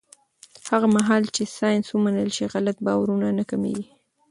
هغه 0.71 0.87
مهال 0.97 1.23
چې 1.35 1.43
ساینس 1.57 1.87
ومنل 1.91 2.29
شي، 2.35 2.45
غلط 2.53 2.77
باورونه 2.85 3.27
نه 3.37 3.43
حاکمېږي. 3.45 3.85